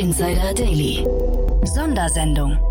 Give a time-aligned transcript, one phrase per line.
[0.00, 1.04] Insider Daily.
[1.66, 2.69] Sondersendung.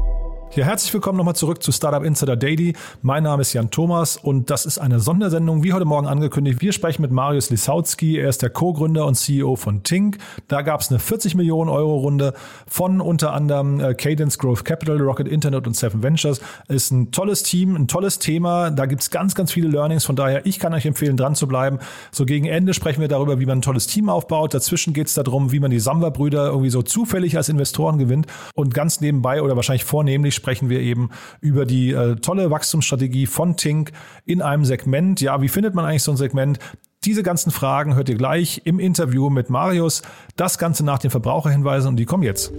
[0.55, 2.73] Ja, herzlich willkommen nochmal zurück zu Startup Insider Daily.
[3.03, 6.59] Mein Name ist Jan Thomas und das ist eine Sondersendung, wie heute Morgen angekündigt.
[6.59, 8.17] Wir sprechen mit Marius Lisautsky.
[8.17, 10.17] Er ist der Co-Gründer und CEO von Tink.
[10.47, 12.33] Da gab es eine 40 Millionen Euro Runde
[12.65, 16.41] von unter anderem äh, Cadence Growth Capital, Rocket Internet und Seven Ventures.
[16.67, 18.71] Ist ein tolles Team, ein tolles Thema.
[18.71, 20.03] Da gibt's ganz, ganz viele Learnings.
[20.03, 21.77] Von daher, ich kann euch empfehlen, dran zu bleiben.
[22.11, 24.55] So gegen Ende sprechen wir darüber, wie man ein tolles Team aufbaut.
[24.55, 28.25] Dazwischen geht's darum, wie man die Samba-Brüder irgendwie so zufällig als Investoren gewinnt.
[28.55, 31.09] Und ganz nebenbei oder wahrscheinlich vornehmlich sprechen wir eben
[31.41, 33.91] über die äh, tolle Wachstumsstrategie von Tink
[34.25, 35.21] in einem Segment.
[35.21, 36.59] Ja, wie findet man eigentlich so ein Segment?
[37.05, 40.01] Diese ganzen Fragen hört ihr gleich im Interview mit Marius.
[40.35, 42.51] Das Ganze nach den Verbraucherhinweisen und die kommen jetzt.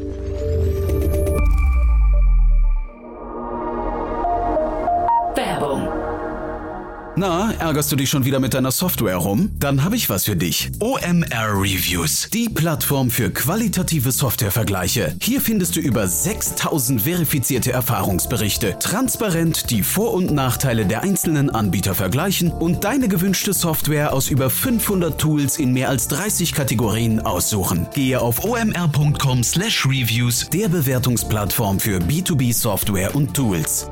[7.17, 9.51] Na, ärgerst du dich schon wieder mit deiner Software rum?
[9.59, 10.71] Dann habe ich was für dich.
[10.79, 15.17] OMR Reviews, die Plattform für qualitative Softwarevergleiche.
[15.21, 21.95] Hier findest du über 6000 verifizierte Erfahrungsberichte, transparent die Vor- und Nachteile der einzelnen Anbieter
[21.95, 27.89] vergleichen und deine gewünschte Software aus über 500 Tools in mehr als 30 Kategorien aussuchen.
[27.93, 33.91] Gehe auf omr.com/reviews, der Bewertungsplattform für B2B Software und Tools.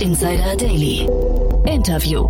[0.00, 1.08] Startup Insider Daily.
[1.66, 2.28] Interview.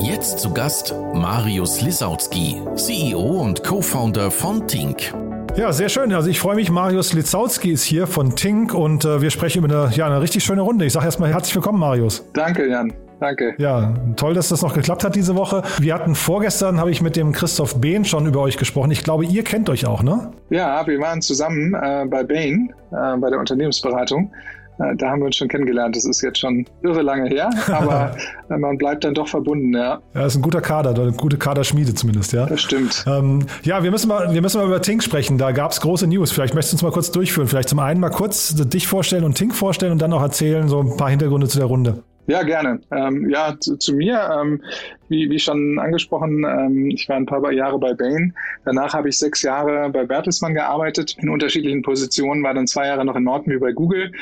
[0.00, 5.14] Jetzt zu Gast Marius Lisautsky, CEO und Co-Founder von Tink.
[5.56, 6.12] Ja, sehr schön.
[6.12, 9.86] Also ich freue mich, Marius Litzautsky ist hier von Tink und äh, wir sprechen über
[9.86, 10.84] eine, ja, eine richtig schöne Runde.
[10.84, 12.24] Ich sage erstmal herzlich willkommen, Marius.
[12.32, 12.92] Danke, Jan.
[13.20, 13.54] Danke.
[13.58, 15.62] Ja, toll, dass das noch geklappt hat diese Woche.
[15.78, 18.90] Wir hatten vorgestern, habe ich mit dem Christoph Behn schon über euch gesprochen.
[18.90, 20.32] Ich glaube, ihr kennt euch auch, ne?
[20.48, 24.32] Ja, wir waren zusammen äh, bei Bain, äh, bei der Unternehmensberatung.
[24.78, 25.94] Äh, da haben wir uns schon kennengelernt.
[25.96, 28.16] Das ist jetzt schon irre lange her, aber
[28.48, 30.00] äh, man bleibt dann doch verbunden, ja.
[30.14, 32.46] Ja, ist ein guter Kader, eine gute Kaderschmiede zumindest, ja.
[32.46, 33.04] Das stimmt.
[33.06, 35.36] Ähm, ja, wir müssen, mal, wir müssen mal über Tink sprechen.
[35.36, 36.32] Da gab es große News.
[36.32, 37.48] Vielleicht möchtest du uns mal kurz durchführen.
[37.48, 40.80] Vielleicht zum einen mal kurz dich vorstellen und Tink vorstellen und dann auch erzählen, so
[40.80, 42.02] ein paar Hintergründe zu der Runde.
[42.30, 42.80] Ja, gerne.
[42.92, 44.62] Ähm, ja, zu, zu mir, ähm,
[45.08, 48.32] wie, wie schon angesprochen, ähm, ich war ein paar Jahre bei Bain.
[48.64, 53.04] Danach habe ich sechs Jahre bei Bertelsmann gearbeitet, in unterschiedlichen Positionen, war dann zwei Jahre
[53.04, 54.12] noch in Norton wie bei Google,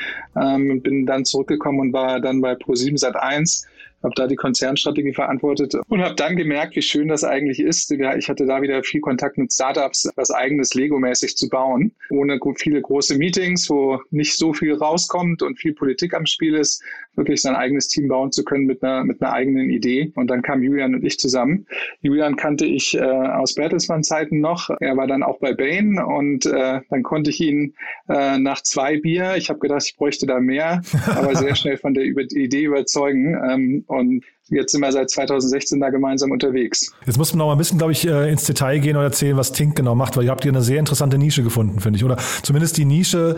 [0.40, 3.66] ähm, bin dann zurückgekommen und war dann bei Pro7 Sat1
[4.02, 7.90] habe da die Konzernstrategie verantwortet und habe dann gemerkt, wie schön das eigentlich ist.
[7.90, 12.80] Ich hatte da wieder viel Kontakt mit Startups, was eigenes Lego-mäßig zu bauen, ohne viele
[12.80, 16.82] große Meetings, wo nicht so viel rauskommt und viel Politik am Spiel ist,
[17.18, 20.12] wirklich sein eigenes Team bauen zu können mit einer, mit einer eigenen Idee.
[20.14, 21.66] Und dann kam Julian und ich zusammen.
[22.00, 24.70] Julian kannte ich äh, aus Bertelsmann-Zeiten noch.
[24.80, 27.74] Er war dann auch bei Bain und äh, dann konnte ich ihn
[28.08, 31.94] äh, nach zwei Bier, ich habe gedacht, ich bräuchte da mehr, aber sehr schnell von
[31.94, 33.36] der Idee überzeugen.
[33.48, 36.92] Ähm, und jetzt sind wir seit 2016 da gemeinsam unterwegs.
[37.06, 39.36] Jetzt muss man noch mal ein bisschen, glaube ich, äh, ins Detail gehen und erzählen,
[39.36, 42.04] was Tink genau macht, weil ihr habt hier eine sehr interessante Nische gefunden, finde ich.
[42.04, 43.36] Oder zumindest die Nische,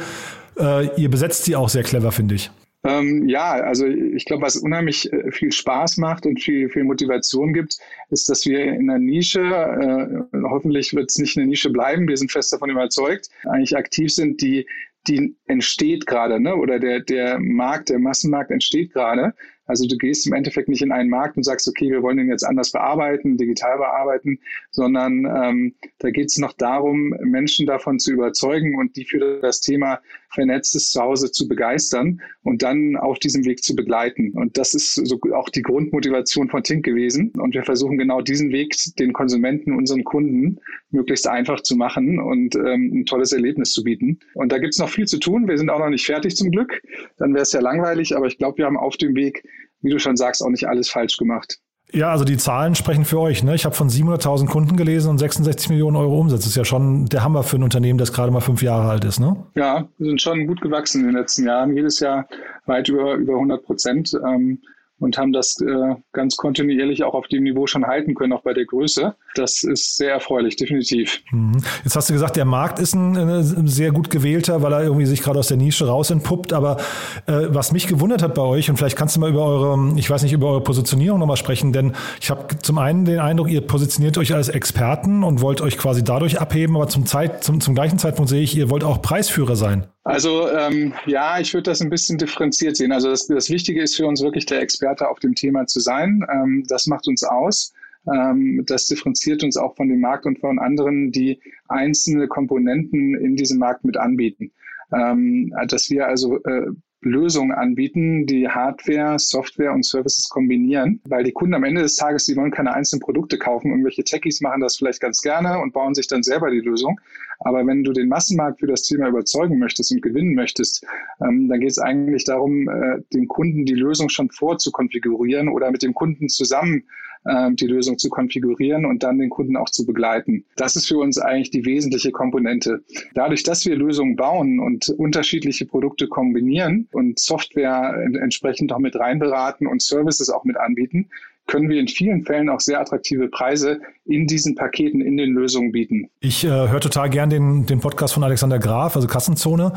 [0.58, 2.50] äh, ihr besetzt sie auch sehr clever, finde ich.
[2.82, 7.52] Ähm, ja, also ich glaube, was unheimlich äh, viel Spaß macht und viel, viel Motivation
[7.52, 7.76] gibt,
[8.08, 12.16] ist, dass wir in einer Nische, äh, hoffentlich wird es nicht eine Nische bleiben, wir
[12.16, 14.66] sind fest davon überzeugt, eigentlich aktiv sind, die
[15.08, 16.54] die entsteht gerade, ne?
[16.56, 19.34] oder der, der Markt, der Massenmarkt entsteht gerade.
[19.70, 22.28] Also du gehst im Endeffekt nicht in einen Markt und sagst, okay, wir wollen den
[22.28, 24.40] jetzt anders bearbeiten, digital bearbeiten,
[24.72, 29.60] sondern ähm, da geht es noch darum, Menschen davon zu überzeugen und die für das
[29.60, 30.00] Thema
[30.30, 34.32] vernetztes Zuhause zu begeistern und dann auf diesem Weg zu begleiten.
[34.32, 37.30] Und das ist so auch die Grundmotivation von Tink gewesen.
[37.38, 40.58] Und wir versuchen genau diesen Weg den Konsumenten, unseren Kunden
[40.90, 44.18] möglichst einfach zu machen und ähm, ein tolles Erlebnis zu bieten.
[44.34, 45.46] Und da gibt es noch viel zu tun.
[45.46, 46.82] Wir sind auch noch nicht fertig zum Glück.
[47.18, 49.44] Dann wäre es ja langweilig, aber ich glaube, wir haben auf dem Weg
[49.82, 51.58] wie du schon sagst, auch nicht alles falsch gemacht.
[51.92, 53.42] Ja, also die Zahlen sprechen für euch.
[53.42, 53.54] Ne?
[53.54, 56.40] Ich habe von 700.000 Kunden gelesen und 66 Millionen Euro Umsatz.
[56.40, 59.04] Das ist ja schon der Hammer für ein Unternehmen, das gerade mal fünf Jahre alt
[59.04, 59.18] ist.
[59.18, 59.44] Ne?
[59.56, 61.74] Ja, wir sind schon gut gewachsen in den letzten Jahren.
[61.74, 62.28] Jedes Jahr
[62.66, 64.12] weit über, über 100 Prozent.
[64.24, 64.60] Ähm,
[65.00, 68.52] und haben das äh, ganz kontinuierlich auch auf dem Niveau schon halten können, auch bei
[68.52, 69.16] der Größe.
[69.34, 71.20] Das ist sehr erfreulich, definitiv.
[71.30, 71.62] Mhm.
[71.84, 75.06] Jetzt hast du gesagt, der Markt ist ein, ein, sehr gut gewählter, weil er irgendwie
[75.06, 76.52] sich gerade aus der Nische raus entpuppt.
[76.52, 76.78] Aber
[77.26, 80.10] äh, was mich gewundert hat bei euch, und vielleicht kannst du mal über eure, ich
[80.10, 83.60] weiß nicht, über eure Positionierung nochmal sprechen, denn ich habe zum einen den Eindruck, ihr
[83.60, 87.74] positioniert euch als Experten und wollt euch quasi dadurch abheben, aber zum, Zeit, zum, zum
[87.74, 89.86] gleichen Zeitpunkt sehe ich, ihr wollt auch Preisführer sein.
[90.02, 92.90] Also ähm, ja, ich würde das ein bisschen differenziert sehen.
[92.90, 96.24] Also das, das Wichtige ist für uns wirklich der Experte auf dem Thema zu sein.
[96.32, 97.72] Ähm, das macht uns aus.
[98.06, 103.36] Ähm, das differenziert uns auch von dem Markt und von anderen, die einzelne Komponenten in
[103.36, 104.52] diesem Markt mit anbieten.
[104.92, 106.66] Ähm, dass wir also äh,
[107.02, 112.26] Lösungen anbieten, die Hardware, Software und Services kombinieren, weil die Kunden am Ende des Tages,
[112.26, 113.70] die wollen keine einzelnen Produkte kaufen.
[113.70, 117.00] Irgendwelche Techies machen das vielleicht ganz gerne und bauen sich dann selber die Lösung.
[117.38, 120.84] Aber wenn du den Massenmarkt für das Thema überzeugen möchtest und gewinnen möchtest,
[121.22, 125.82] ähm, dann geht es eigentlich darum, äh, den Kunden die Lösung schon vorzukonfigurieren oder mit
[125.82, 126.84] dem Kunden zusammen
[127.24, 130.44] äh, die Lösung zu konfigurieren und dann den Kunden auch zu begleiten.
[130.56, 132.82] Das ist für uns eigentlich die wesentliche Komponente.
[133.14, 139.66] Dadurch, dass wir Lösungen bauen und unterschiedliche Produkte kombinieren und Software entsprechend auch mit reinberaten
[139.66, 141.10] und Services auch mit anbieten,
[141.50, 145.72] können wir in vielen Fällen auch sehr attraktive Preise in diesen Paketen, in den Lösungen
[145.72, 146.08] bieten.
[146.20, 149.72] Ich äh, höre total gern den, den Podcast von Alexander Graf, also Kassenzone.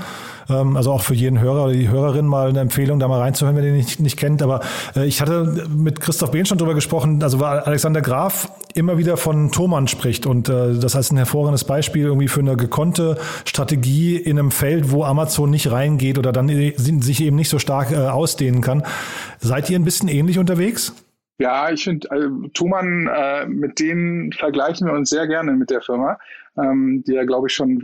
[0.50, 3.58] Ähm, also auch für jeden Hörer oder die Hörerin mal eine Empfehlung, da mal reinzuhören,
[3.58, 4.44] wenn ihr den nicht, nicht kennt.
[4.44, 4.62] Aber
[4.96, 9.18] äh, ich hatte mit Christoph Behn schon drüber gesprochen, also weil Alexander Graf immer wieder
[9.18, 10.28] von Thomann spricht.
[10.28, 14.92] Und äh, das heißt ein hervorragendes Beispiel irgendwie für eine gekonnte Strategie in einem Feld,
[14.92, 18.84] wo Amazon nicht reingeht oder dann sich eben nicht so stark äh, ausdehnen kann.
[19.40, 20.94] Seid ihr ein bisschen ähnlich unterwegs?
[21.40, 25.82] Ja, ich finde, also, Thumann, äh, mit denen vergleichen wir uns sehr gerne mit der
[25.82, 26.18] Firma
[26.58, 27.80] ähm, die ja, glaube ich, schon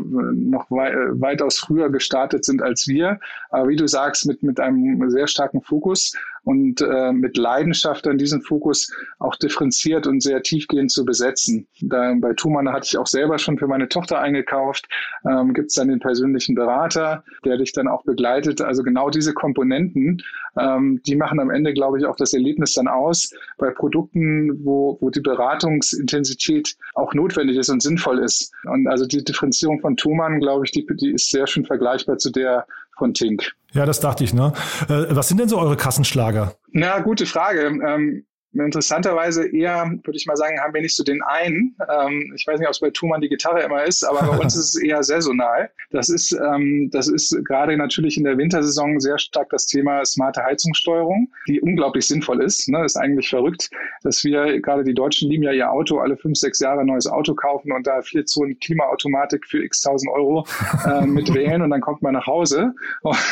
[0.49, 3.19] noch wei äh, weitaus früher gestartet sind als wir.
[3.49, 6.15] Aber wie du sagst, mit, mit einem sehr starken Fokus
[6.49, 11.67] und äh, mit Leidenschaft an diesen Fokus auch differenziert und sehr tiefgehend zu besetzen.
[11.79, 14.87] Da, bei Thumann hatte ich auch selber schon für meine Tochter eingekauft.
[15.29, 18.61] Ähm, Gibt es dann den persönlichen Berater, der dich dann auch begleitet.
[18.61, 20.23] Also genau diese Komponenten,
[20.59, 24.97] ähm, die machen am Ende, glaube ich, auch das Erlebnis dann aus bei Produkten, wo,
[25.01, 28.51] wo die Beratungsintensität auch notwendig ist und sinnvoll ist.
[28.63, 32.31] Und also die Differenzierung von Thumann, glaube ich, die, die ist sehr schön vergleichbar zu
[32.31, 32.65] der
[32.99, 33.53] von Tink.
[33.73, 34.53] Ja, das dachte ich, ne?
[34.87, 36.55] Äh, was sind denn so eure Kassenschlager?
[36.71, 37.61] Na, gute Frage.
[37.61, 41.75] Ähm, Interessanterweise eher, würde ich mal sagen, haben wir nicht so den einen.
[41.87, 44.55] Ähm, ich weiß nicht, ob es bei Thumann die Gitarre immer ist, aber bei uns
[44.57, 45.69] ist es eher saisonal.
[45.91, 50.43] Das ist, ähm, das ist gerade natürlich in der Wintersaison sehr stark das Thema smarte
[50.43, 52.67] Heizungssteuerung, die unglaublich sinnvoll ist.
[52.69, 52.83] Ne?
[52.83, 53.69] Ist eigentlich verrückt,
[54.01, 57.05] dass wir gerade die Deutschen lieben ja ihr Auto alle fünf, sechs Jahre ein neues
[57.05, 60.47] Auto kaufen und da vier Zonen Klimaautomatik für x tausend Euro
[60.85, 62.73] äh, mit wählen und dann kommt man nach Hause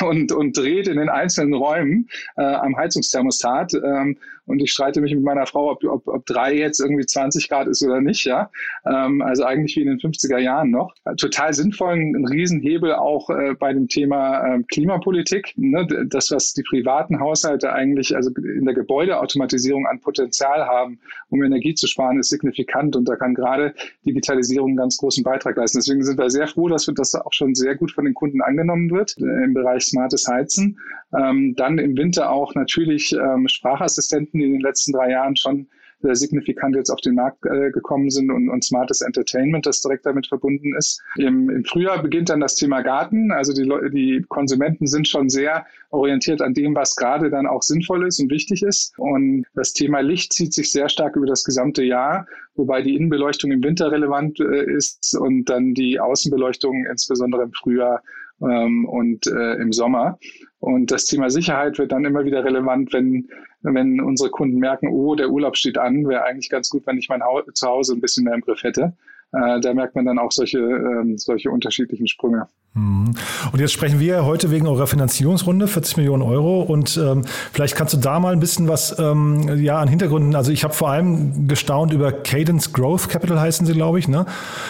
[0.01, 3.73] und, und dreht in den einzelnen Räumen äh, am Heizungsthermostat.
[3.73, 4.17] Ähm,
[4.47, 7.67] und ich streite mich mit meiner Frau, ob, ob, ob drei jetzt irgendwie 20 Grad
[7.67, 8.49] ist oder nicht, ja.
[8.85, 10.93] Ähm, also eigentlich wie in den 50er Jahren noch.
[11.17, 15.53] Total sinnvoll, ein Riesenhebel auch äh, bei dem Thema äh, Klimapolitik.
[15.57, 15.87] Ne?
[16.09, 20.99] Das, was die privaten Haushalte eigentlich, also in der Gebäudeautomatisierung an Potenzial haben,
[21.29, 23.73] um Energie zu sparen, ist signifikant und da kann gerade
[24.05, 25.79] Digitalisierung einen ganz großen Beitrag leisten.
[25.79, 28.89] Deswegen sind wir sehr froh, dass das auch schon sehr gut von den Kunden angenommen
[28.89, 30.79] wird äh, im Bereich smartes Heizen.
[31.17, 35.67] Ähm, dann im Winter auch natürlich ähm, Sprachassistenten, die in den letzten drei Jahren schon
[36.01, 40.05] sehr signifikant jetzt auf den Markt äh, gekommen sind und, und smartes Entertainment, das direkt
[40.05, 41.01] damit verbunden ist.
[41.17, 43.31] Im, Im Frühjahr beginnt dann das Thema Garten.
[43.31, 48.05] Also die, die Konsumenten sind schon sehr orientiert an dem, was gerade dann auch sinnvoll
[48.05, 48.93] ist und wichtig ist.
[48.97, 53.51] Und das Thema Licht zieht sich sehr stark über das gesamte Jahr, wobei die Innenbeleuchtung
[53.51, 58.03] im Winter relevant äh, ist und dann die Außenbeleuchtung insbesondere im Frühjahr
[58.41, 60.17] ähm, und äh, im Sommer.
[60.59, 63.29] Und das Thema Sicherheit wird dann immer wieder relevant, wenn,
[63.61, 67.09] wenn unsere Kunden merken, oh, der Urlaub steht an, wäre eigentlich ganz gut, wenn ich
[67.09, 67.21] mein
[67.53, 68.93] Zuhause ein bisschen mehr im Griff hätte.
[69.33, 72.47] Äh, da merkt man dann auch solche, ähm, solche unterschiedlichen Sprünge.
[72.77, 73.13] Mhm.
[73.51, 76.61] Und jetzt sprechen wir heute wegen eurer Finanzierungsrunde, 40 Millionen Euro.
[76.61, 80.35] Und ähm, vielleicht kannst du da mal ein bisschen was ähm, ja, an Hintergründen.
[80.35, 84.07] Also ich habe vor allem gestaunt über Cadence Growth Capital heißen sie, glaube ich.
[84.07, 84.25] Ne?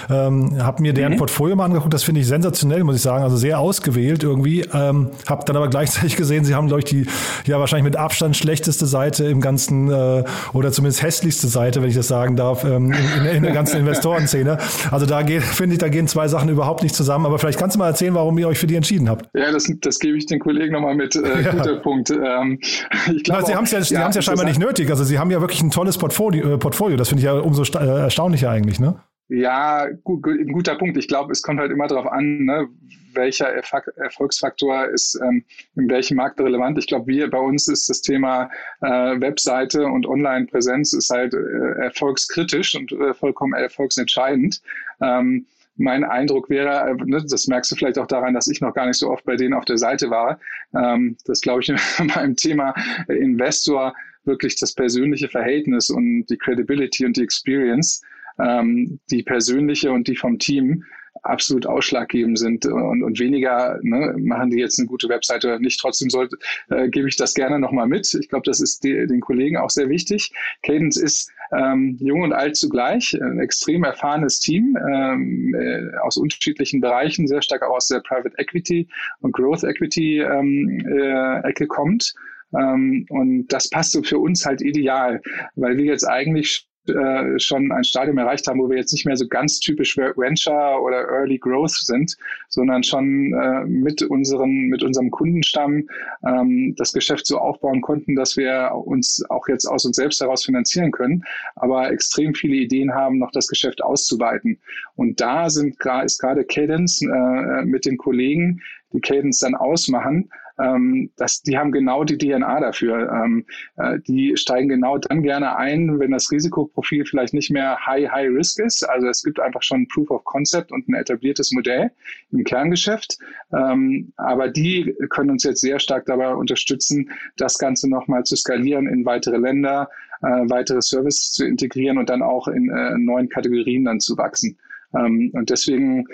[0.10, 1.18] Ähm, habe mir deren mhm.
[1.18, 1.94] Portfolio mal angeguckt.
[1.94, 3.24] Das finde ich sensationell, muss ich sagen.
[3.24, 4.62] Also sehr ausgewählt irgendwie.
[4.74, 7.06] Ähm, habe dann aber gleichzeitig gesehen, sie haben, glaube ich, die
[7.46, 10.24] ja wahrscheinlich mit Abstand schlechteste Seite im ganzen äh,
[10.54, 13.78] oder zumindest hässlichste Seite, wenn ich das sagen darf, ähm, in, in, in der ganzen
[13.82, 14.58] Investorenszene.
[14.92, 17.26] Also da geht, finde ich, da gehen zwei Sachen überhaupt nicht zusammen.
[17.26, 19.30] Aber vielleicht kannst du mal erzählen, warum ihr euch für die entschieden habt.
[19.34, 21.16] Ja, das, das gebe ich den Kollegen nochmal mit.
[21.16, 21.52] Äh, ja.
[21.52, 22.12] Guter Punkt.
[22.12, 24.90] Ähm, ich glaub, Sie haben es ja, ja, ja scheinbar nicht nötig.
[24.90, 26.54] Also Sie haben ja wirklich ein tolles Portfolio.
[26.54, 26.98] Äh, Portfolio.
[26.98, 29.00] Das finde ich ja umso äh, erstaunlicher eigentlich, ne?
[29.30, 30.98] Ja, gut, ein guter Punkt.
[30.98, 32.68] Ich glaube, es kommt halt immer darauf an, ne,
[33.14, 35.44] welcher Erfolgsfaktor ist ähm,
[35.76, 36.78] in welchem Markt relevant.
[36.78, 38.50] Ich glaube, wir bei uns ist das Thema
[38.82, 38.88] äh,
[39.20, 44.62] Webseite und Online-Präsenz ist halt äh, erfolgskritisch und äh, vollkommen erfolgsentscheidend.
[45.02, 45.46] Ähm,
[45.78, 48.88] mein Eindruck wäre, äh, ne, das merkst du vielleicht auch daran, dass ich noch gar
[48.88, 50.40] nicht so oft bei denen auf der Seite war,
[50.76, 51.72] ähm, das glaube ich
[52.16, 52.74] beim Thema
[53.08, 53.94] Investor
[54.26, 58.02] wirklich das persönliche Verhältnis und die Credibility und die Experience,
[58.40, 60.84] ähm, die persönliche und die vom Team
[61.24, 65.80] absolut ausschlaggebend sind und, und weniger ne, machen die jetzt eine gute Webseite oder nicht.
[65.80, 66.38] Trotzdem sollte,
[66.70, 68.14] äh, gebe ich das gerne nochmal mit.
[68.14, 70.32] Ich glaube, das ist die, den Kollegen auch sehr wichtig.
[70.64, 76.82] Cadence ist ähm, jung und alt zugleich, ein extrem erfahrenes Team ähm, äh, aus unterschiedlichen
[76.82, 78.88] Bereichen, sehr stark auch aus der Private Equity
[79.22, 82.14] und Growth Equity ähm, äh, Ecke kommt.
[82.54, 85.22] Ähm, und das passt so für uns halt ideal,
[85.56, 89.16] weil wir jetzt eigentlich äh, schon ein Stadium erreicht haben, wo wir jetzt nicht mehr
[89.16, 92.16] so ganz typisch Venture oder Early Growth sind,
[92.50, 95.88] sondern schon äh, mit unseren, mit unserem Kundenstamm
[96.26, 100.46] ähm, das Geschäft so aufbauen konnten, dass wir uns auch jetzt aus uns selbst heraus
[100.46, 101.24] finanzieren können,
[101.56, 104.60] aber extrem viele Ideen haben, noch das Geschäft auszuweiten.
[104.96, 108.62] Und da sind ist gerade Cadence äh, mit den Kollegen,
[108.94, 113.12] die Cadence dann ausmachen, ähm, das, die haben genau die DNA dafür.
[113.12, 113.46] Ähm,
[113.78, 118.30] äh, die steigen genau dann gerne ein, wenn das Risikoprofil vielleicht nicht mehr high, high
[118.30, 118.84] risk ist.
[118.84, 121.92] Also es gibt einfach schon Proof of Concept und ein etabliertes Modell
[122.32, 123.18] im Kerngeschäft.
[123.54, 128.88] Ähm, aber die können uns jetzt sehr stark dabei unterstützen, das Ganze nochmal zu skalieren
[128.88, 129.90] in weitere Länder,
[130.22, 134.58] äh, weitere Services zu integrieren und dann auch in äh, neuen Kategorien dann zu wachsen.
[134.96, 136.08] Ähm, und deswegen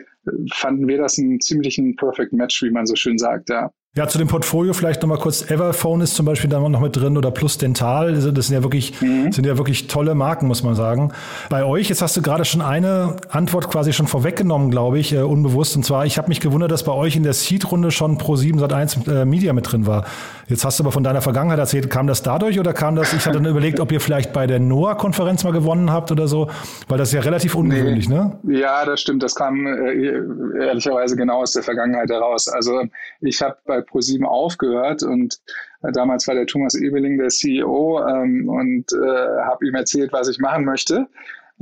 [0.52, 3.72] fanden wir das einen ziemlichen Perfect Match, wie man so schön sagt, ja.
[3.96, 5.52] Ja, zu dem Portfolio vielleicht nochmal kurz.
[5.52, 8.14] Everphone ist zum Beispiel da noch mit drin oder Plus Dental.
[8.14, 9.32] Das sind ja wirklich, mhm.
[9.32, 11.12] sind ja wirklich tolle Marken, muss man sagen.
[11.52, 15.20] Bei euch, jetzt hast du gerade schon eine Antwort quasi schon vorweggenommen, glaube ich, äh,
[15.20, 15.76] unbewusst.
[15.76, 19.12] Und zwar, ich habe mich gewundert, dass bei euch in der Seed-Runde schon Pro7 Sat1
[19.12, 20.06] äh, Media mit drin war.
[20.48, 21.88] Jetzt hast du aber von deiner Vergangenheit erzählt.
[21.92, 24.60] Kam das dadurch oder kam das, ich hatte dann überlegt, ob ihr vielleicht bei der
[24.60, 26.50] NOAA-Konferenz mal gewonnen habt oder so,
[26.88, 28.16] weil das ist ja relativ ungewöhnlich, nee.
[28.16, 28.40] ne?
[28.48, 29.22] Ja, das stimmt.
[29.22, 30.13] Das kam äh,
[30.60, 32.48] ehrlicherweise genau aus der Vergangenheit heraus.
[32.48, 32.84] Also
[33.22, 35.40] ich habe bei ProSieben aufgehört und
[35.84, 40.28] äh, damals war der Thomas Ebeling der CEO ähm, und äh, habe ihm erzählt, was
[40.30, 41.08] ich machen möchte.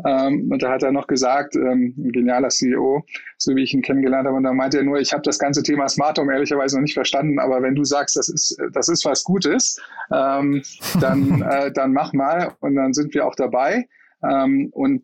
[0.05, 3.05] Ähm, und da hat er noch gesagt, ähm, ein genialer CEO,
[3.38, 5.63] so wie ich ihn kennengelernt habe, und da meinte er nur, ich habe das ganze
[5.63, 9.05] Thema Smart Home ehrlicherweise noch nicht verstanden, aber wenn du sagst, das ist, das ist
[9.05, 9.79] was Gutes,
[10.12, 10.63] ähm,
[11.00, 13.88] dann, äh, dann mach mal und dann sind wir auch dabei.
[14.24, 15.03] Ähm, und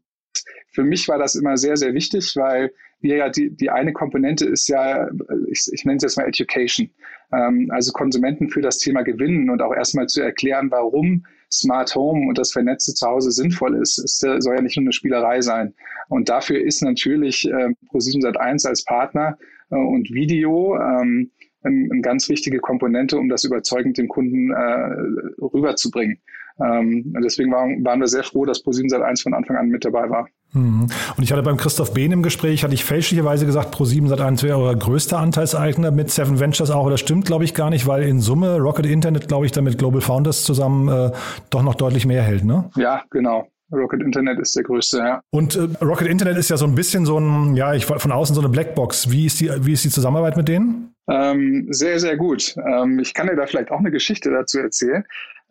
[0.72, 4.46] für mich war das immer sehr, sehr wichtig, weil wir ja die, die eine Komponente
[4.46, 5.08] ist ja,
[5.50, 6.90] ich, ich nenne es jetzt mal Education,
[7.32, 12.28] ähm, also Konsumenten für das Thema gewinnen und auch erstmal zu erklären, warum Smart Home
[12.28, 13.98] und das vernetzte Zuhause sinnvoll ist.
[14.00, 15.74] Es soll ja nicht nur eine Spielerei sein.
[16.10, 19.38] Und dafür ist natürlich äh, Pro7 Sat1 als Partner
[19.72, 21.32] äh, und Video ähm,
[21.64, 26.20] eine ein ganz wichtige Komponente, um das überzeugend dem Kunden äh, rüberzubringen.
[26.60, 30.10] Ähm, deswegen waren, waren wir sehr froh, dass Pro7 Sat1 von Anfang an mit dabei
[30.10, 30.30] war.
[30.58, 30.88] Mhm.
[31.18, 34.58] Und ich hatte beim Christoph Behn im Gespräch, hatte ich fälschlicherweise gesagt, Pro7 Sat1 wäre
[34.58, 36.90] euer größter Anteilseigner mit Seven Ventures auch.
[36.90, 40.02] Das stimmt, glaube ich, gar nicht, weil in Summe Rocket Internet, glaube ich, damit Global
[40.02, 41.12] Founders zusammen äh,
[41.50, 42.70] doch noch deutlich mehr hält, ne?
[42.76, 43.48] Ja, genau.
[43.72, 45.22] Rocket Internet ist der größte, ja.
[45.32, 48.34] Und äh, Rocket Internet ist ja so ein bisschen so ein, ja, ich von außen
[48.34, 49.12] so eine Blackbox.
[49.12, 50.94] Wie ist die, wie ist die Zusammenarbeit mit denen?
[51.10, 52.56] Ähm, sehr, sehr gut.
[52.66, 55.04] Ähm, ich kann dir da vielleicht auch eine Geschichte dazu erzählen.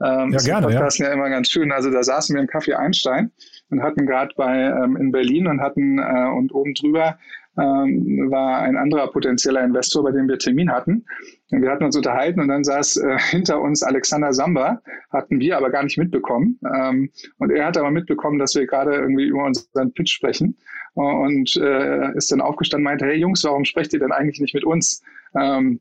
[0.05, 0.75] Ähm, ja, gerne.
[0.75, 1.07] Das ja.
[1.07, 1.73] ja immer ganz schön.
[1.73, 3.31] Also da saßen wir im Café Einstein
[3.71, 7.19] und hatten gerade bei ähm, in Berlin und hatten äh, und oben drüber
[7.59, 11.05] ähm, war ein anderer potenzieller Investor, bei dem wir Termin hatten.
[11.51, 15.57] Und wir hatten uns unterhalten und dann saß äh, hinter uns Alexander Samba, hatten wir
[15.57, 16.61] aber gar nicht mitbekommen.
[16.75, 20.57] Ähm, und er hat aber mitbekommen, dass wir gerade irgendwie über unseren Pitch sprechen
[20.95, 24.55] und äh, ist dann aufgestanden und meinte, hey Jungs, warum sprecht ihr denn eigentlich nicht
[24.55, 25.03] mit uns?
[25.35, 25.81] Ähm,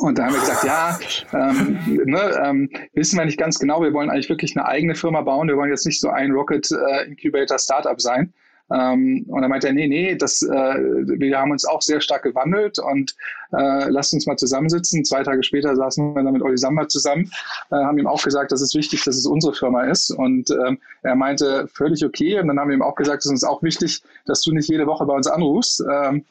[0.00, 0.98] und da haben wir gesagt, ja,
[1.32, 5.22] ähm, ne, ähm, wissen wir nicht ganz genau, wir wollen eigentlich wirklich eine eigene Firma
[5.22, 8.32] bauen, wir wollen jetzt nicht so ein Rocket äh, Incubator Startup sein.
[8.72, 12.22] Ähm, und dann meinte er, nee, nee, das, äh, wir haben uns auch sehr stark
[12.22, 13.16] gewandelt und
[13.52, 15.04] äh, lasst uns mal zusammensitzen.
[15.04, 17.30] Zwei Tage später saßen wir dann mit Olli Samba zusammen,
[17.72, 20.10] äh, haben ihm auch gesagt, dass es wichtig, dass es unsere Firma ist.
[20.10, 22.38] Und ähm, er meinte, völlig okay.
[22.38, 24.68] Und dann haben wir ihm auch gesagt, es ist uns auch wichtig, dass du nicht
[24.68, 25.82] jede Woche bei uns anrufst.
[25.90, 26.24] Ähm,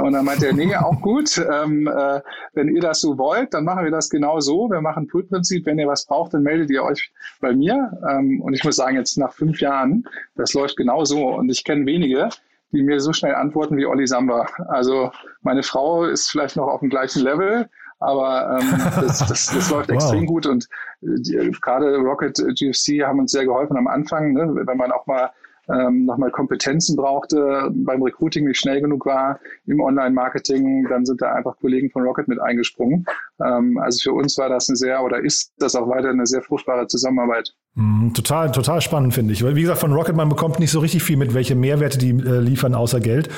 [0.00, 1.38] und dann meinte er, nee, auch gut.
[1.38, 2.20] Ähm, äh,
[2.54, 4.70] wenn ihr das so wollt, dann machen wir das genau so.
[4.70, 5.66] Wir machen Pool-Prinzip.
[5.66, 7.92] Wenn ihr was braucht, dann meldet ihr euch bei mir.
[8.08, 10.04] Ähm, und ich muss sagen, jetzt nach fünf Jahren,
[10.36, 11.28] das läuft genau so.
[11.28, 12.28] Und ich kenne wenige,
[12.72, 14.46] die mir so schnell antworten wie Olli Samba.
[14.68, 17.68] Also meine Frau ist vielleicht noch auf dem gleichen Level,
[18.00, 19.96] aber ähm, das, das, das läuft wow.
[19.96, 20.68] extrem gut und
[21.00, 25.30] die, gerade Rocket GFC haben uns sehr geholfen am Anfang, ne, wenn man auch mal
[25.72, 31.32] ähm, nochmal Kompetenzen brauchte, beim Recruiting nicht schnell genug war, im Online-Marketing, dann sind da
[31.32, 33.04] einfach Kollegen von Rocket mit eingesprungen.
[33.44, 36.42] Ähm, also für uns war das eine sehr oder ist das auch weiter eine sehr
[36.42, 37.54] fruchtbare Zusammenarbeit.
[37.74, 39.42] Mm, total, total spannend, finde ich.
[39.42, 42.10] Weil, wie gesagt, von Rocket, man bekommt nicht so richtig viel mit, welche Mehrwerte die
[42.10, 43.30] äh, liefern, außer Geld.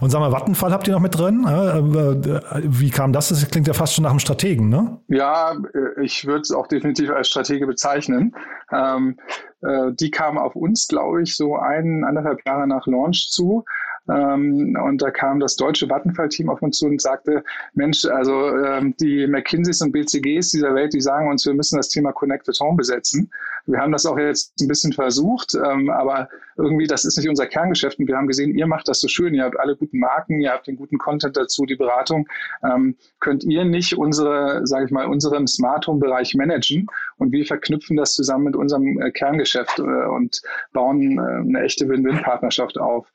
[0.00, 1.44] Und sag mal, Vattenfall habt ihr noch mit drin?
[1.44, 3.30] Äh, wie kam das?
[3.30, 5.00] Das klingt ja fast schon nach einem Strategen, ne?
[5.08, 8.36] Ja, äh, ich würde es auch definitiv als Stratege bezeichnen.
[8.72, 9.18] Ähm,
[9.62, 13.64] äh, die kam auf uns, glaube ich, so ein, anderthalb Jahre nach Launch zu.
[14.08, 17.42] Ähm, und da kam das deutsche Vattenfall-Team auf uns zu und sagte,
[17.74, 21.88] Mensch, also ähm, die McKinseys und BCGs dieser Welt, die sagen uns, wir müssen das
[21.88, 23.30] Thema Connected Home besetzen.
[23.66, 27.46] Wir haben das auch jetzt ein bisschen versucht, ähm, aber irgendwie, das ist nicht unser
[27.46, 27.98] Kerngeschäft.
[27.98, 30.50] Und wir haben gesehen, ihr macht das so schön, ihr habt alle guten Marken, ihr
[30.50, 32.28] habt den guten Content dazu, die Beratung.
[32.62, 36.86] Ähm, könnt ihr nicht unsere, sage ich mal, unseren Smart Home Bereich managen?
[37.18, 40.42] Und wir verknüpfen das zusammen mit unserem äh, Kerngeschäft äh, und
[40.72, 43.06] bauen äh, eine echte Win-Win-Partnerschaft auf.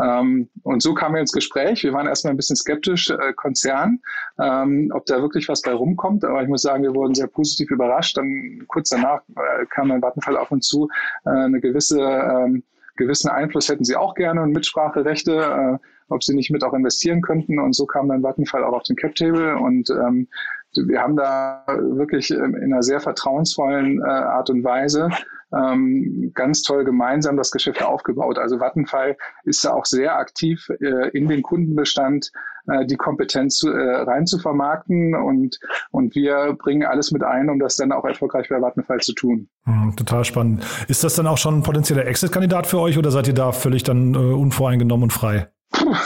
[0.00, 1.82] Ähm, und so kamen wir ins Gespräch.
[1.82, 4.00] Wir waren erstmal ein bisschen skeptisch, äh, Konzern,
[4.38, 6.24] ähm, ob da wirklich was bei rumkommt.
[6.24, 8.16] Aber ich muss sagen, wir wurden sehr positiv überrascht.
[8.16, 10.88] Dann kurz danach äh, kam dann Vattenfall auf uns zu,
[11.24, 12.62] äh, eine gewisse ähm,
[12.96, 17.22] gewissen Einfluss hätten sie auch gerne und Mitspracherechte, äh, ob sie nicht mit auch investieren
[17.22, 17.58] könnten.
[17.58, 20.28] Und so kam dann Vattenfall auch auf den Cap Table und ähm,
[20.76, 25.08] wir haben da wirklich ähm, in einer sehr vertrauensvollen äh, Art und Weise
[25.52, 28.38] ähm, ganz toll gemeinsam das Geschäft aufgebaut.
[28.38, 32.32] Also Vattenfall ist da auch sehr aktiv äh, in den Kundenbestand
[32.66, 35.58] äh, die Kompetenz rein zu vermarkten und,
[35.90, 39.48] und wir bringen alles mit ein, um das dann auch erfolgreich bei Vattenfall zu tun.
[39.64, 40.64] Mhm, total spannend.
[40.88, 43.82] Ist das dann auch schon ein potenzieller Exit-Kandidat für euch oder seid ihr da völlig
[43.84, 45.48] dann unvoreingenommen und frei?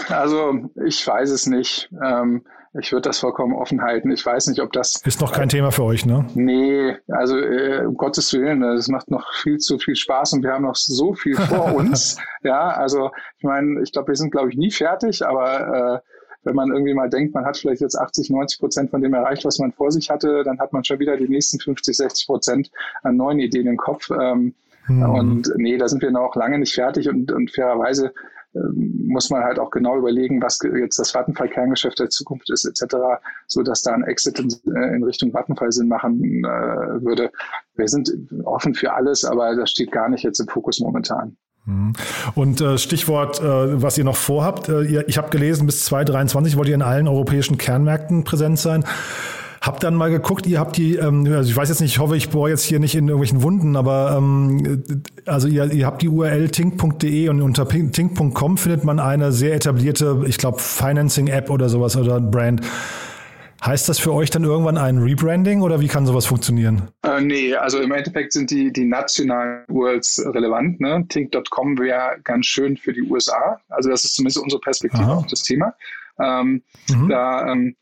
[0.08, 1.90] Also ich weiß es nicht.
[2.02, 2.42] Ähm,
[2.80, 4.10] ich würde das vollkommen offen halten.
[4.10, 5.00] Ich weiß nicht, ob das.
[5.04, 6.26] Ist noch kein äh, Thema für euch, ne?
[6.34, 10.52] Nee, also äh, um Gottes Willen, es macht noch viel zu viel Spaß und wir
[10.52, 12.18] haben noch so viel vor uns.
[12.42, 16.08] ja, also ich meine, ich glaube, wir sind, glaube ich, nie fertig, aber äh,
[16.44, 19.44] wenn man irgendwie mal denkt, man hat vielleicht jetzt 80, 90 Prozent von dem erreicht,
[19.44, 22.70] was man vor sich hatte, dann hat man schon wieder die nächsten 50, 60 Prozent
[23.02, 24.10] an neuen Ideen im Kopf.
[24.10, 24.54] Ähm,
[24.86, 25.02] hm.
[25.02, 28.12] Und nee, da sind wir noch lange nicht fertig und, und fairerweise
[28.54, 32.96] muss man halt auch genau überlegen, was jetzt das Vattenfall-Kerngeschäft der Zukunft ist, etc.,
[33.46, 37.30] so dass da ein Exit in, äh, in Richtung Vattenfall Sinn machen äh, würde.
[37.74, 38.10] Wir sind
[38.44, 41.36] offen für alles, aber das steht gar nicht jetzt im Fokus momentan.
[41.68, 41.92] Mhm.
[42.34, 44.68] Und äh, Stichwort, äh, was ihr noch vorhabt.
[44.68, 48.84] Äh, ihr, ich habe gelesen, bis 2023 wollt ihr in allen europäischen Kernmärkten präsent sein.
[49.60, 52.16] Hab dann mal geguckt, ihr habt die, ähm, also ich weiß jetzt nicht, ich hoffe,
[52.16, 54.84] ich bohre jetzt hier nicht in irgendwelchen Wunden, aber ähm,
[55.26, 60.24] also ihr, ihr habt die URL tink.de und unter tink.com findet man eine sehr etablierte,
[60.26, 62.62] ich glaube, Financing-App oder sowas oder Brand.
[63.64, 66.88] Heißt das für euch dann irgendwann ein Rebranding oder wie kann sowas funktionieren?
[67.02, 70.80] Äh, nee, also im Endeffekt sind die, die nationalen URLs relevant.
[70.80, 71.04] Ne?
[71.08, 73.60] Tink.com wäre ganz schön für die USA.
[73.68, 75.14] Also das ist zumindest unsere Perspektive Aha.
[75.16, 75.74] auf das Thema.
[76.20, 77.08] Ähm, mhm.
[77.08, 77.74] Da ähm,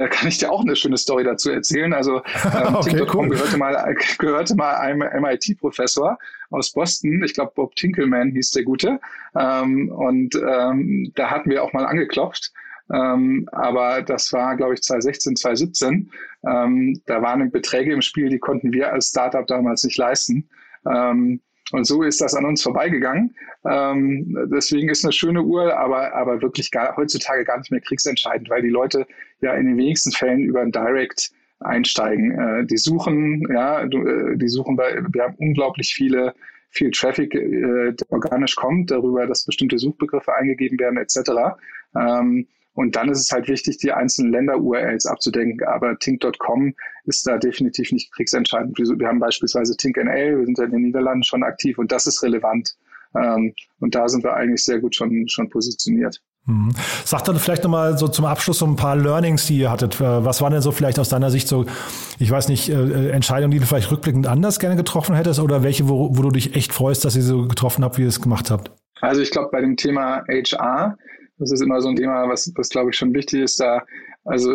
[0.00, 1.92] da kann ich dir auch eine schöne Story dazu erzählen.
[1.92, 3.28] Also ähm, okay, cool.
[3.28, 6.16] gehörte mal, gehörte mal einem MIT-Professor
[6.48, 7.22] aus Boston.
[7.22, 8.98] Ich glaube, Bob Tinkelman hieß der Gute.
[9.38, 12.50] Ähm, und ähm, da hatten wir auch mal angeklopft.
[12.90, 16.10] Ähm, aber das war, glaube ich, 2016, 2017.
[16.48, 20.48] Ähm, da waren Beträge im Spiel, die konnten wir als Startup damals nicht leisten.
[20.90, 23.34] Ähm, und so ist das an uns vorbeigegangen.
[23.64, 28.48] Ähm, deswegen ist eine schöne Uhr, aber, aber wirklich gar, heutzutage gar nicht mehr kriegsentscheidend,
[28.50, 29.06] weil die Leute
[29.40, 31.30] ja in den wenigsten Fällen über ein Direct
[31.60, 32.32] einsteigen.
[32.32, 36.34] Äh, die suchen, ja, äh, die suchen bei, wir haben unglaublich viele
[36.70, 41.30] viel Traffic, äh, der organisch kommt, darüber, dass bestimmte Suchbegriffe eingegeben werden, etc.
[41.96, 45.66] Ähm, und dann ist es halt wichtig, die einzelnen Länder-URLs abzudenken.
[45.66, 48.78] Aber Tink.com ist da definitiv nicht kriegsentscheidend.
[48.78, 52.22] Wir haben beispielsweise Tink.nl, wir sind ja in den Niederlanden schon aktiv und das ist
[52.22, 52.76] relevant.
[53.14, 56.20] Ähm, und da sind wir eigentlich sehr gut schon, schon positioniert.
[56.46, 56.70] Mhm.
[57.04, 60.00] Sagt dann vielleicht nochmal so zum Abschluss so ein paar Learnings, die ihr hattet.
[60.00, 61.66] Äh, was waren denn so vielleicht aus deiner Sicht so,
[62.18, 65.88] ich weiß nicht, äh, Entscheidungen, die du vielleicht rückblickend anders gerne getroffen hättest oder welche,
[65.88, 68.50] wo, wo du dich echt freust, dass ihr so getroffen habt, wie ihr es gemacht
[68.50, 68.70] habt?
[69.00, 70.96] Also ich glaube, bei dem Thema HR
[71.40, 73.82] das ist immer so ein Thema, was, was glaube ich schon wichtig ist, da
[74.24, 74.54] also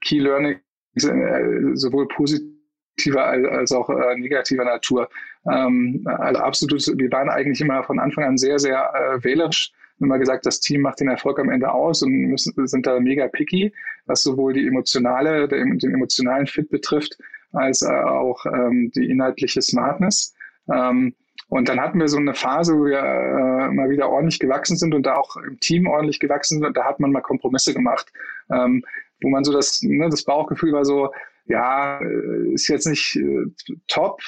[0.00, 0.56] Key Learning
[0.94, 5.08] äh, sowohl positiver als auch äh, negativer Natur.
[5.50, 9.72] Ähm, also absolut, wir waren eigentlich immer von Anfang an sehr, sehr äh, wählerisch.
[10.00, 13.28] Immer gesagt, das Team macht den Erfolg am Ende aus und müssen, sind da mega
[13.28, 13.72] picky,
[14.06, 17.16] was sowohl die emotionale, den, den emotionalen Fit betrifft,
[17.52, 20.34] als äh, auch ähm, die inhaltliche Smartness.
[20.72, 21.14] Ähm,
[21.54, 24.92] und dann hatten wir so eine Phase, wo wir äh, mal wieder ordentlich gewachsen sind
[24.92, 26.66] und da auch im Team ordentlich gewachsen sind.
[26.66, 28.12] Und da hat man mal Kompromisse gemacht,
[28.50, 28.84] ähm,
[29.22, 31.12] wo man so das, ne, das Bauchgefühl war so,
[31.44, 33.44] ja, äh, ist jetzt nicht äh,
[33.86, 34.20] top,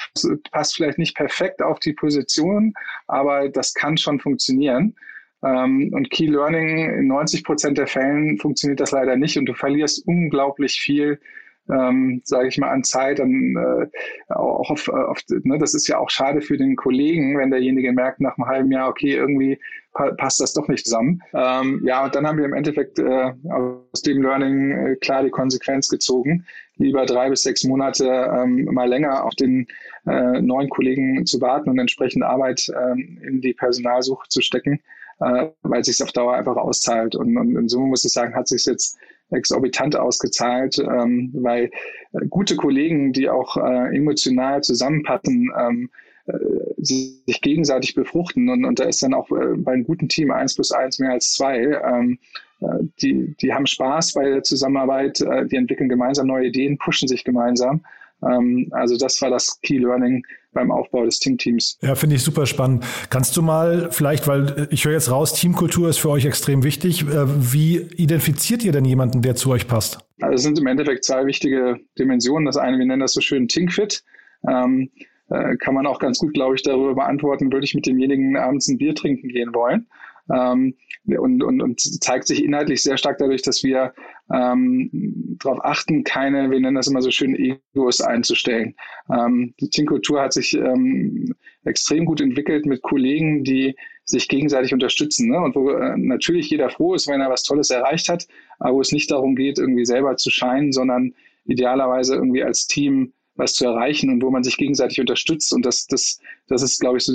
[0.53, 2.73] passt vielleicht nicht perfekt auf die Position,
[3.07, 4.95] aber das kann schon funktionieren.
[5.43, 9.53] Ähm, und Key Learning, in 90 Prozent der Fällen funktioniert das leider nicht und du
[9.53, 11.19] verlierst unglaublich viel
[11.69, 15.97] ähm, sage ich mal, an Zeit, dann äh, auch auf, auf ne, das ist ja
[15.97, 19.59] auch schade für den Kollegen, wenn derjenige merkt nach einem halben Jahr, okay, irgendwie
[19.93, 21.21] pa passt das doch nicht zusammen.
[21.33, 25.29] Ähm, ja, und dann haben wir im Endeffekt äh, aus dem Learning äh, klar die
[25.29, 26.45] Konsequenz gezogen,
[26.77, 29.67] lieber drei bis sechs Monate ähm, mal länger auf den
[30.05, 34.79] äh, neuen Kollegen zu warten und entsprechend Arbeit ähm, in die Personalsuche zu stecken,
[35.19, 37.15] äh, weil es sich auf Dauer einfach auszahlt.
[37.15, 38.97] Und, und in Summe muss ich sagen, hat sich jetzt
[39.31, 41.69] exorbitant ausgezahlt, ähm, weil
[42.13, 45.89] äh, gute Kollegen, die auch äh, emotional zusammenpassen, ähm,
[46.27, 46.33] äh,
[46.77, 50.55] sich gegenseitig befruchten und, und da ist dann auch äh, bei einem guten Team eins
[50.55, 51.57] plus eins mehr als zwei.
[51.59, 52.19] Ähm,
[52.61, 57.07] äh, die, die haben Spaß bei der Zusammenarbeit, äh, die entwickeln gemeinsam neue Ideen, pushen
[57.07, 57.85] sich gemeinsam.
[58.23, 61.77] Ähm, also das war das Key Learning beim Aufbau des Teamteams.
[61.81, 62.83] Ja, finde ich super spannend.
[63.09, 67.03] Kannst du mal vielleicht, weil ich höre jetzt raus, Teamkultur ist für euch extrem wichtig.
[67.03, 69.99] Äh, wie identifiziert ihr denn jemanden, der zu euch passt?
[70.21, 72.45] Also es sind im Endeffekt zwei wichtige Dimensionen.
[72.45, 74.03] Das eine, wir nennen das so schön Tinkfit.
[74.47, 74.89] Ähm,
[75.29, 78.67] äh, kann man auch ganz gut, glaube ich, darüber beantworten, würde ich mit demjenigen abends
[78.67, 79.87] ein Bier trinken gehen wollen.
[80.33, 83.93] Ähm, und, und, und zeigt sich inhaltlich sehr stark dadurch, dass wir
[84.33, 88.75] ähm, darauf achten, keine, wir nennen das immer so schön, Egos einzustellen.
[89.09, 95.29] Ähm, die Teamkultur hat sich ähm, extrem gut entwickelt mit Kollegen, die sich gegenseitig unterstützen
[95.29, 95.39] ne?
[95.39, 98.27] und wo äh, natürlich jeder froh ist, wenn er was Tolles erreicht hat,
[98.59, 101.13] aber wo es nicht darum geht, irgendwie selber zu scheinen, sondern
[101.45, 105.53] idealerweise irgendwie als Team was zu erreichen und wo man sich gegenseitig unterstützt.
[105.53, 107.13] Und das, das, das ist, glaube ich, so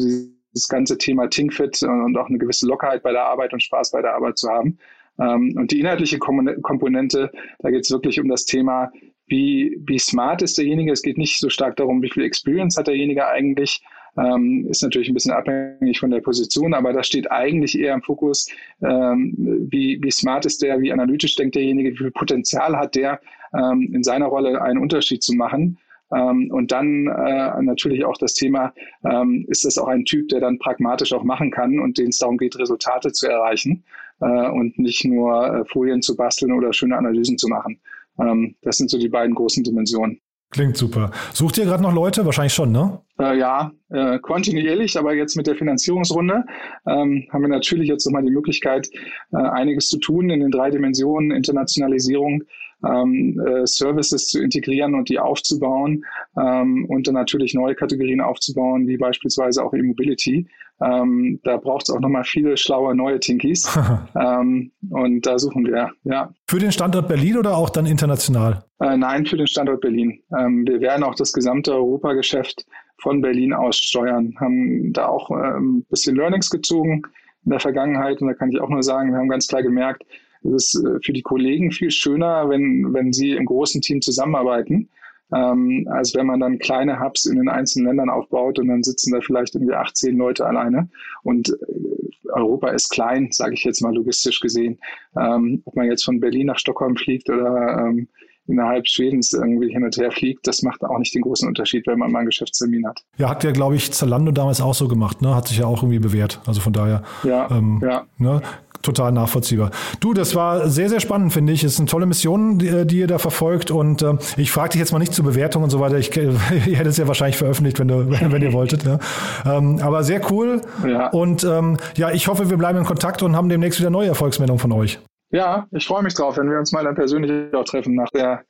[0.54, 4.02] dieses ganze Thema Thinkfit und auch eine gewisse Lockerheit bei der Arbeit und Spaß bei
[4.02, 4.78] der Arbeit zu haben.
[5.18, 8.90] Ähm, und die inhaltliche Komponente, da geht es wirklich um das Thema,
[9.26, 10.92] wie, wie smart ist derjenige.
[10.92, 13.82] Es geht nicht so stark darum, wie viel Experience hat derjenige eigentlich.
[14.18, 18.02] Ähm, ist natürlich ein bisschen abhängig von der Position, aber da steht eigentlich eher im
[18.02, 18.46] Fokus,
[18.82, 19.34] ähm,
[19.70, 23.20] wie, wie smart ist der, wie analytisch denkt derjenige, wie viel Potenzial hat der,
[23.54, 25.76] in seiner Rolle einen Unterschied zu machen.
[26.14, 28.72] Ähm, und dann äh, natürlich auch das Thema,
[29.04, 32.18] ähm, ist das auch ein Typ, der dann pragmatisch auch machen kann und den es
[32.18, 33.84] darum geht, Resultate zu erreichen
[34.20, 37.80] äh, und nicht nur äh, Folien zu basteln oder schöne Analysen zu machen.
[38.18, 40.20] Ähm, das sind so die beiden großen Dimensionen.
[40.52, 41.10] Klingt super.
[41.32, 42.26] Sucht ihr gerade noch Leute?
[42.26, 43.00] Wahrscheinlich schon, ne?
[43.18, 46.44] Äh, ja, äh, kontinuierlich, aber jetzt mit der Finanzierungsrunde
[46.86, 48.90] ähm, haben wir natürlich jetzt nochmal die Möglichkeit,
[49.32, 52.42] äh, einiges zu tun in den drei Dimensionen Internationalisierung,
[52.84, 56.04] ähm, äh, Services zu integrieren und die aufzubauen
[56.36, 60.48] ähm, und dann natürlich neue Kategorien aufzubauen, wie beispielsweise auch E-Mobility.
[60.82, 63.78] Ähm, da braucht es auch nochmal viele schlaue neue Tinkies.
[64.20, 66.32] ähm, und da suchen wir, ja.
[66.48, 68.64] Für den Standort Berlin oder auch dann international?
[68.80, 70.20] Äh, nein, für den Standort Berlin.
[70.36, 72.66] Ähm, wir werden auch das gesamte Europageschäft
[73.00, 77.02] von Berlin aus steuern, haben da auch ein ähm, bisschen Learnings gezogen
[77.44, 78.20] in der Vergangenheit.
[78.20, 80.04] Und da kann ich auch nur sagen, wir haben ganz klar gemerkt,
[80.44, 84.88] es ist äh, für die Kollegen viel schöner, wenn, wenn sie im großen Team zusammenarbeiten,
[85.34, 89.12] ähm, als wenn man dann kleine Hubs in den einzelnen Ländern aufbaut und dann sitzen
[89.12, 90.88] da vielleicht irgendwie 18 Leute alleine.
[91.22, 94.78] Und äh, Europa ist klein, sage ich jetzt mal logistisch gesehen.
[95.18, 98.08] Ähm, ob man jetzt von Berlin nach Stockholm fliegt oder ähm,
[98.46, 101.98] innerhalb Schwedens irgendwie hin und her fliegt, das macht auch nicht den großen Unterschied, wenn
[101.98, 103.00] man mal einen Geschäftstermin hat.
[103.16, 105.34] Ja, hat ja, glaube ich, Zalando damals auch so gemacht, ne?
[105.34, 106.40] Hat sich ja auch irgendwie bewährt.
[106.46, 107.02] Also von daher.
[107.24, 108.06] Ja, ähm, ja.
[108.18, 108.42] Ne?
[108.82, 109.70] total nachvollziehbar.
[110.00, 111.64] Du, das war sehr, sehr spannend, finde ich.
[111.64, 113.70] Es ist eine tolle Mission, die, die ihr da verfolgt.
[113.70, 115.98] Und äh, ich frage dich jetzt mal nicht zur Bewertung und so weiter.
[115.98, 118.84] Ich, ihr hättet es ja wahrscheinlich veröffentlicht, wenn, du, wenn, wenn ihr wolltet.
[118.84, 118.98] Ne?
[119.46, 120.60] Ähm, aber sehr cool.
[120.86, 121.08] Ja.
[121.10, 124.58] Und ähm, ja, ich hoffe, wir bleiben in Kontakt und haben demnächst wieder neue Erfolgsmeldungen
[124.58, 124.98] von euch.
[125.32, 128.44] Ja, ich freue mich drauf, wenn wir uns mal dann persönlich auch treffen nach der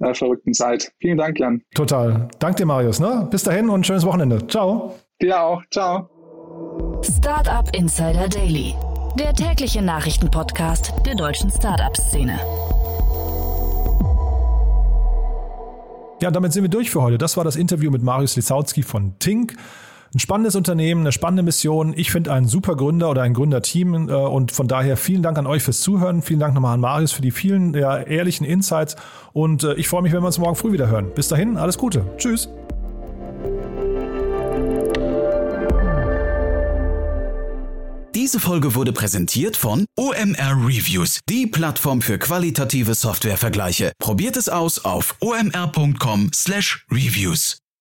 [0.00, 0.92] äh, verrückten Zeit.
[1.00, 1.62] Vielen Dank, Jan.
[1.74, 2.28] Total.
[2.38, 3.00] Dank dir, Marius.
[3.00, 3.26] Ne?
[3.30, 4.46] Bis dahin und schönes Wochenende.
[4.48, 4.94] Ciao.
[5.22, 5.62] Dir auch.
[5.70, 6.10] Ciao.
[7.02, 8.74] Startup Insider Daily
[9.18, 12.36] der tägliche Nachrichtenpodcast der deutschen Startup-Szene.
[16.20, 17.16] Ja, damit sind wir durch für heute.
[17.16, 19.54] Das war das Interview mit Marius Lisautsky von Tink.
[20.14, 21.92] Ein spannendes Unternehmen, eine spannende Mission.
[21.96, 25.48] Ich finde einen super Gründer oder ein Gründerteam äh, und von daher vielen Dank an
[25.48, 26.22] euch fürs Zuhören.
[26.22, 28.94] Vielen Dank nochmal an Marius für die vielen ja, ehrlichen Insights
[29.32, 31.10] und äh, ich freue mich, wenn wir uns morgen früh wieder hören.
[31.16, 32.06] Bis dahin, alles Gute.
[32.16, 32.48] Tschüss.
[38.14, 43.90] Diese Folge wurde präsentiert von OMR Reviews, die Plattform für qualitative Softwarevergleiche.
[43.98, 47.63] Probiert es aus auf omr.com/reviews.